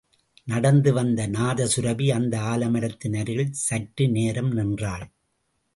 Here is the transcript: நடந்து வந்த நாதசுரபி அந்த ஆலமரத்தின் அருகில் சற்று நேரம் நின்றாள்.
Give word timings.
நடந்து 0.47 0.93
வந்த 0.93 1.27
நாதசுரபி 1.27 2.07
அந்த 2.11 2.39
ஆலமரத்தின் 2.39 3.19
அருகில் 3.19 3.53
சற்று 3.67 4.09
நேரம் 4.09 4.51
நின்றாள். 4.51 5.05